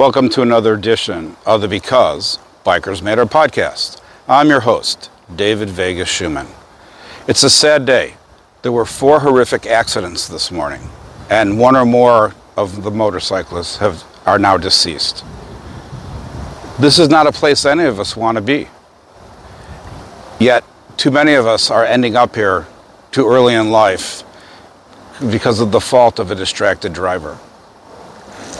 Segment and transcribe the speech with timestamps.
[0.00, 4.00] Welcome to another edition of the Because Bikers Matter podcast.
[4.26, 6.46] I'm your host, David Vegas Shuman.
[7.28, 8.14] It's a sad day.
[8.62, 10.80] There were four horrific accidents this morning,
[11.28, 15.22] and one or more of the motorcyclists have, are now deceased.
[16.78, 18.68] This is not a place any of us want to be.
[20.38, 20.64] Yet,
[20.96, 22.66] too many of us are ending up here
[23.12, 24.22] too early in life
[25.30, 27.38] because of the fault of a distracted driver.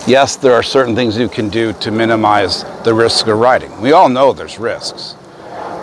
[0.07, 3.81] Yes, there are certain things you can do to minimize the risk of riding.
[3.81, 5.15] We all know there's risks.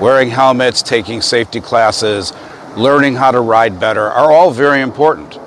[0.02, 2.34] Wearing helmets, taking safety classes,
[2.76, 5.40] learning how to ride better are all very important.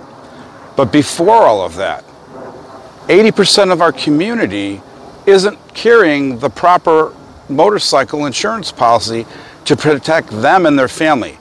[0.77, 2.05] But before all of that,
[3.09, 4.81] 80% of our community
[5.27, 7.13] isn't carrying the proper
[7.49, 9.27] motorcycle insurance policy
[9.65, 11.39] to protect them and their family.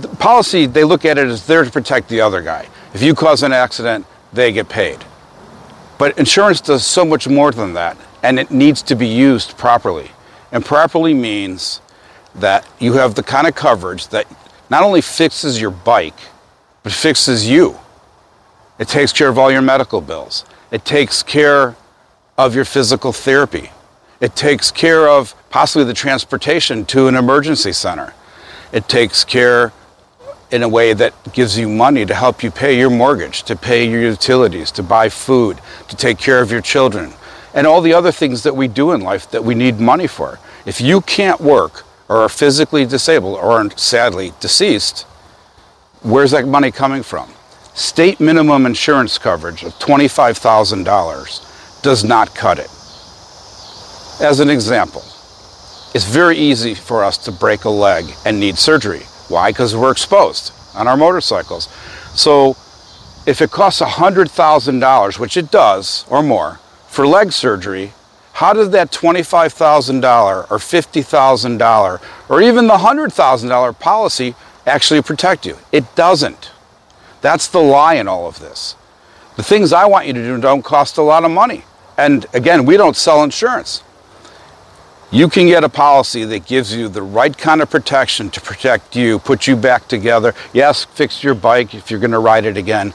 [0.00, 2.68] The policy, they look at it as there to protect the other guy.
[2.94, 5.04] If you cause an accident, they get paid.
[6.02, 10.10] But insurance does so much more than that, and it needs to be used properly.
[10.50, 11.80] And properly means
[12.34, 14.26] that you have the kind of coverage that
[14.68, 16.18] not only fixes your bike,
[16.82, 17.78] but fixes you.
[18.80, 20.44] It takes care of all your medical bills.
[20.72, 21.76] It takes care
[22.36, 23.70] of your physical therapy.
[24.20, 28.12] It takes care of possibly the transportation to an emergency center.
[28.72, 29.72] It takes care
[30.52, 33.88] in a way that gives you money to help you pay your mortgage, to pay
[33.88, 35.58] your utilities, to buy food,
[35.88, 37.14] to take care of your children,
[37.54, 40.38] and all the other things that we do in life that we need money for.
[40.66, 45.06] If you can't work or are physically disabled or are sadly deceased,
[46.02, 47.30] where's that money coming from?
[47.74, 52.70] State minimum insurance coverage of $25,000 does not cut it.
[54.20, 55.02] As an example,
[55.94, 59.02] it's very easy for us to break a leg and need surgery.
[59.32, 59.50] Why?
[59.50, 61.68] Because we're exposed on our motorcycles.
[62.14, 62.56] So
[63.26, 67.92] if it costs $100,000, which it does or more, for leg surgery,
[68.34, 74.34] how does that $25,000 or $50,000 or even the $100,000 policy
[74.66, 75.56] actually protect you?
[75.72, 76.50] It doesn't.
[77.22, 78.76] That's the lie in all of this.
[79.36, 81.64] The things I want you to do don't cost a lot of money.
[81.96, 83.82] And again, we don't sell insurance.
[85.12, 88.96] You can get a policy that gives you the right kind of protection to protect
[88.96, 90.34] you, put you back together.
[90.54, 92.94] Yes, fix your bike if you're going to ride it again.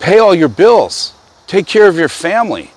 [0.00, 1.12] Pay all your bills.
[1.46, 2.70] Take care of your family.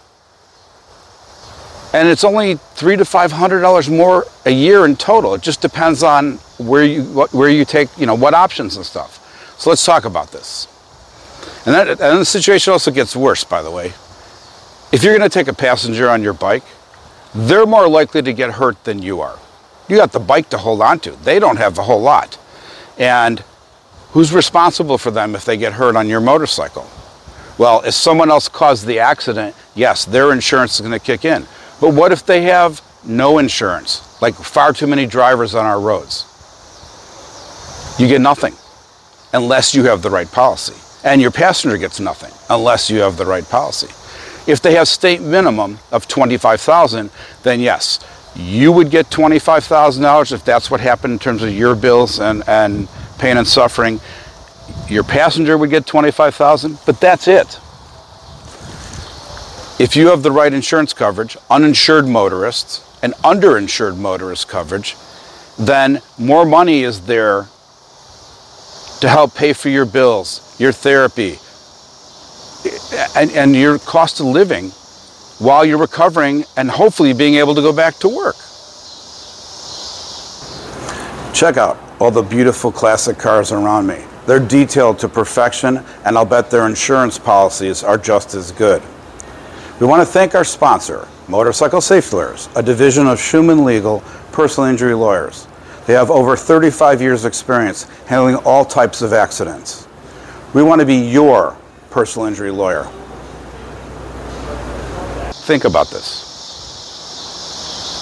[1.93, 5.33] And it's only three to five hundred dollars more a year in total.
[5.33, 8.85] It just depends on where you what, where you take you know what options and
[8.85, 9.17] stuff.
[9.59, 10.67] So let's talk about this.
[11.65, 13.93] And, that, and the situation also gets worse, by the way.
[14.91, 16.63] If you're going to take a passenger on your bike,
[17.33, 19.39] they're more likely to get hurt than you are.
[19.87, 21.11] You got the bike to hold on to.
[21.11, 22.37] They don't have a whole lot.
[22.97, 23.43] And
[24.11, 26.89] who's responsible for them if they get hurt on your motorcycle?
[27.57, 31.45] Well, if someone else caused the accident, yes, their insurance is going to kick in.
[31.79, 36.27] But what if they have no insurance, like far too many drivers on our roads?
[37.99, 38.55] You get nothing
[39.33, 40.75] unless you have the right policy.
[41.03, 43.87] And your passenger gets nothing unless you have the right policy.
[44.47, 47.09] If they have state minimum of 25,000,
[47.43, 47.99] then yes,
[48.35, 52.87] you would get $25,000 if that's what happened in terms of your bills and, and
[53.19, 53.99] pain and suffering.
[54.87, 57.59] Your passenger would get 25,000, but that's it.
[59.79, 64.95] If you have the right insurance coverage, uninsured motorists and underinsured motorist coverage,
[65.57, 67.47] then more money is there
[69.01, 71.39] to help pay for your bills, your therapy,
[73.15, 74.69] and, and your cost of living
[75.39, 78.35] while you're recovering and hopefully being able to go back to work.
[81.33, 84.03] Check out all the beautiful classic cars around me.
[84.27, 88.83] They're detailed to perfection, and I'll bet their insurance policies are just as good.
[89.79, 94.69] We want to thank our sponsor, Motorcycle Safety Lawyers, a division of Shuman Legal personal
[94.69, 95.47] injury lawyers.
[95.87, 99.87] They have over 35 years' experience handling all types of accidents.
[100.53, 101.57] We want to be your
[101.91, 102.85] personal injury lawyer.
[105.45, 106.29] Think about this.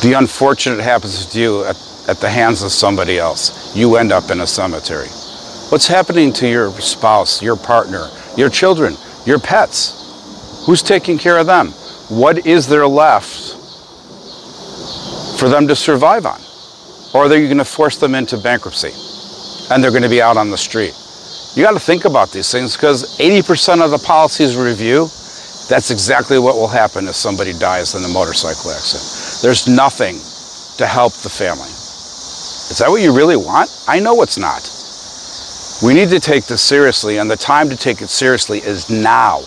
[0.04, 1.76] The unfortunate happens to you at,
[2.08, 3.76] at the hands of somebody else.
[3.76, 5.08] You end up in a cemetery.
[5.70, 8.08] What's happening to your spouse, your partner,
[8.38, 8.96] your children,
[9.26, 10.64] your pets?
[10.66, 11.70] Who's taking care of them?
[12.10, 13.56] What is there left
[15.40, 16.40] for them to survive on?
[17.14, 18.92] Or are you going to force them into bankruptcy
[19.74, 20.94] and they're going to be out on the street?
[21.56, 25.10] You got to think about these things because 80% of the policies review,
[25.68, 29.42] that's exactly what will happen if somebody dies in a motorcycle accident.
[29.42, 30.20] There's nothing
[30.78, 31.70] to help the family.
[31.70, 33.70] Is that what you really want?
[33.88, 34.62] I know it's not.
[35.82, 39.42] We need to take this seriously, and the time to take it seriously is now,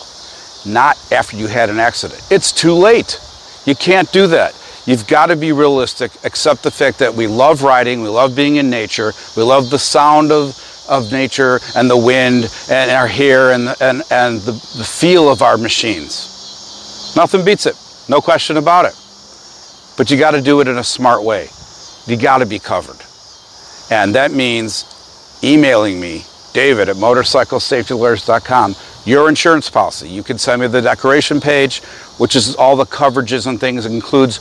[0.67, 2.21] not after you had an accident.
[2.31, 3.21] It's too late.
[3.65, 4.55] You can't do that.
[4.87, 8.57] You've got to be realistic, accept the fact that we love riding, we love being
[8.57, 10.59] in nature, we love the sound of,
[10.89, 15.43] of nature and the wind and our hair and, and, and the, the feel of
[15.43, 17.15] our machines.
[17.17, 17.77] Nothing beats it,
[18.09, 18.95] no question about it.
[19.97, 21.49] But you got to do it in a smart way.
[22.07, 22.99] You got to be covered.
[23.91, 28.75] And that means emailing me, David at motorcyclesafetylawyers.com,
[29.05, 30.09] your insurance policy.
[30.09, 31.81] You can send me the declaration page,
[32.19, 33.85] which is all the coverages and things.
[33.85, 34.39] It includes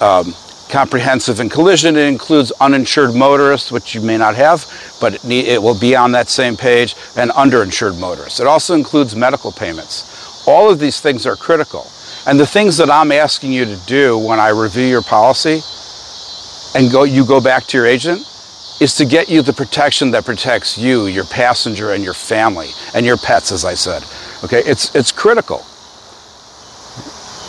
[0.00, 0.34] um,
[0.72, 1.96] comprehensive and collision.
[1.96, 4.66] It includes uninsured motorists, which you may not have,
[5.00, 8.40] but it, need, it will be on that same page, and underinsured motorists.
[8.40, 10.48] It also includes medical payments.
[10.48, 11.86] All of these things are critical.
[12.26, 15.60] And the things that I'm asking you to do when I review your policy
[16.74, 18.20] and go, you go back to your agent
[18.80, 23.04] is to get you the protection that protects you, your passenger, and your family, and
[23.04, 24.02] your pets, as I said.
[24.42, 25.66] Okay, it's, it's critical.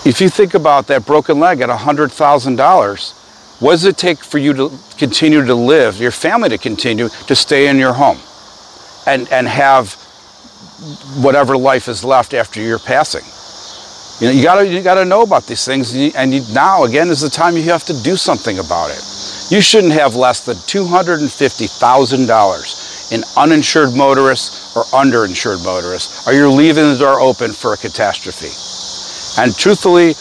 [0.06, 4.54] If you think about that broken leg at $100,000, what does it take for you
[4.54, 8.20] to continue to live, your family to continue to stay in your home
[9.08, 9.94] and, and have
[11.22, 13.24] whatever life is left after your passing?
[14.20, 16.84] You know, you gotta, you gotta know about these things, and, you, and you, now,
[16.84, 19.02] again, is the time you have to do something about it.
[19.50, 26.92] You shouldn't have less than $250,000 in uninsured motorists or underinsured motorists, or you're leaving
[26.92, 28.50] the door open for a catastrophe.
[29.38, 30.12] And truthfully,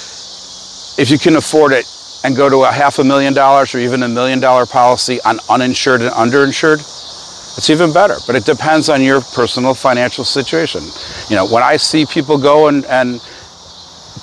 [0.99, 1.87] if you can afford it
[2.25, 5.39] and go to a half a million dollars or even a million dollar policy on
[5.49, 6.79] uninsured and underinsured,
[7.59, 8.17] it's even better.
[8.27, 10.83] But it depends on your personal financial situation.
[11.29, 13.21] You know, when I see people go and, and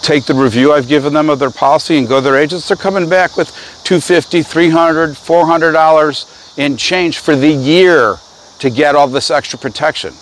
[0.01, 2.77] take the review I've given them of their policy and go to their agents, they're
[2.77, 3.49] coming back with
[3.83, 8.17] 250, 300, 400 dollars in change for the year
[8.59, 10.13] to get all this extra protection.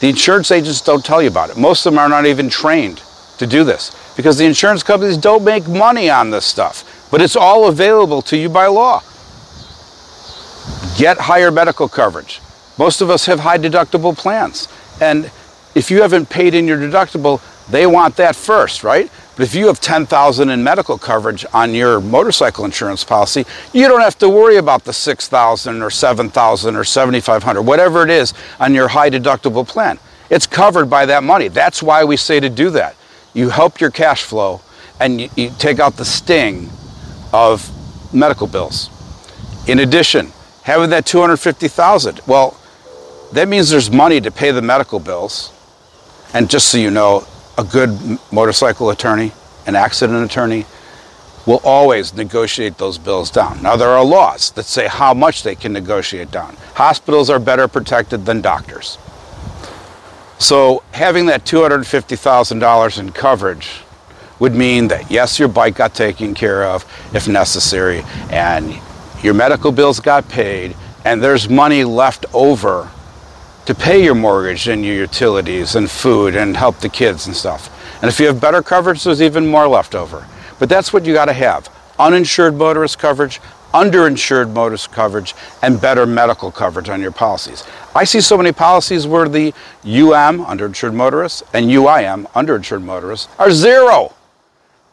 [0.00, 1.58] The insurance agents don't tell you about it.
[1.58, 3.02] Most of them are not even trained
[3.40, 7.08] to do this because the insurance companies don't make money on this stuff.
[7.10, 9.02] But it's all available to you by law.
[10.96, 12.40] Get higher medical coverage.
[12.78, 14.68] Most of us have high deductible plans.
[15.00, 15.30] And
[15.74, 19.10] if you haven't paid in your deductible, they want that first, right?
[19.36, 24.02] But if you have 10,000 in medical coverage on your motorcycle insurance policy, you don't
[24.02, 28.88] have to worry about the 6,000 or 7,000 or 7,500, whatever it is on your
[28.88, 29.98] high deductible plan.
[30.28, 31.48] It's covered by that money.
[31.48, 32.96] That's why we say to do that
[33.34, 34.60] you help your cash flow
[34.98, 36.70] and you, you take out the sting
[37.32, 37.70] of
[38.12, 38.90] medical bills.
[39.68, 40.32] In addition,
[40.62, 42.56] having that 250,000, well,
[43.32, 45.52] that means there's money to pay the medical bills.
[46.34, 47.26] And just so you know,
[47.58, 49.32] a good motorcycle attorney,
[49.66, 50.64] an accident attorney,
[51.46, 53.62] will always negotiate those bills down.
[53.62, 56.56] Now, there are laws that say how much they can negotiate down.
[56.74, 58.98] Hospitals are better protected than doctors.
[60.40, 63.82] So having that $250,000 in coverage
[64.38, 66.84] would mean that yes, your bike got taken care of
[67.14, 68.80] if necessary, and
[69.22, 72.90] your medical bills got paid, and there's money left over
[73.66, 77.68] to pay your mortgage and your utilities and food and help the kids and stuff.
[78.02, 80.26] And if you have better coverage, there's even more left over.
[80.58, 83.40] But that's what you got to have uninsured motorist coverage,
[83.74, 87.62] underinsured motorist coverage, and better medical coverage on your policies.
[87.94, 89.48] I see so many policies where the
[89.84, 94.14] UM, underinsured motorists, and UIM, underinsured motorists, are zero.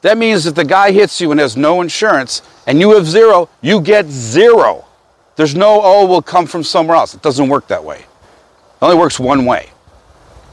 [0.01, 3.49] That means if the guy hits you and has no insurance and you have zero,
[3.61, 4.85] you get zero.
[5.35, 7.13] There's no, oh, will come from somewhere else.
[7.13, 7.99] It doesn't work that way.
[7.99, 8.05] It
[8.81, 9.69] only works one way.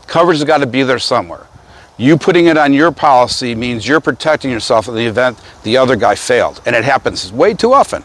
[0.06, 1.46] Coverage has got to be there somewhere.
[1.96, 5.96] You putting it on your policy means you're protecting yourself in the event the other
[5.96, 6.60] guy failed.
[6.66, 8.04] And it happens way too often.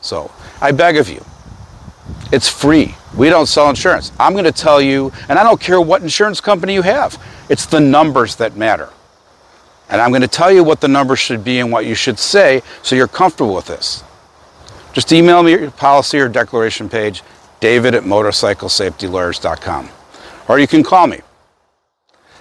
[0.00, 1.24] So I beg of you,
[2.32, 2.94] it's free.
[3.16, 4.12] We don't sell insurance.
[4.18, 7.66] I'm going to tell you, and I don't care what insurance company you have, it's
[7.66, 8.90] the numbers that matter.
[9.88, 12.18] And I'm going to tell you what the numbers should be and what you should
[12.18, 14.02] say so you're comfortable with this.
[14.92, 17.22] Just email me your policy or declaration page,
[17.60, 19.88] david at motorcyclesafetylawyers.com.
[20.48, 21.20] Or you can call me.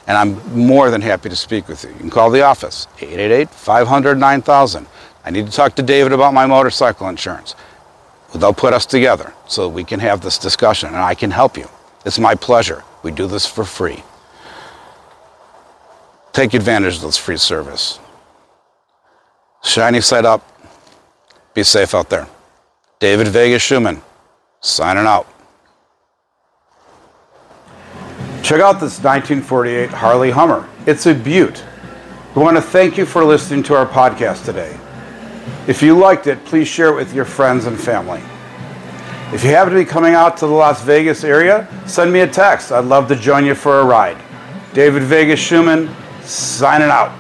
[0.08, 1.90] And I'm more than happy to speak with you.
[1.92, 4.88] You can call the office, 888 500 9000.
[5.26, 7.56] I need to talk to David about my motorcycle insurance.
[8.34, 11.70] They'll put us together so we can have this discussion and I can help you.
[12.06, 12.84] It's my pleasure.
[13.04, 14.04] We do this for free.
[16.32, 18.00] Take advantage of this free service.
[19.64, 20.50] Shiny side up.
[21.54, 22.28] Be safe out there.
[23.00, 24.02] David Vegas Shuman,
[24.62, 25.28] signing out.
[28.42, 30.68] Check out this 1948 Harley Hummer.
[30.88, 31.64] It's a beaut.
[32.36, 34.78] We want to thank you for listening to our podcast today.
[35.66, 38.22] If you liked it, please share it with your friends and family.
[39.34, 42.28] If you happen to be coming out to the Las Vegas area, send me a
[42.28, 42.72] text.
[42.72, 44.18] I'd love to join you for a ride.
[44.74, 45.90] David Vegas Shuman,
[46.24, 47.18] signing out.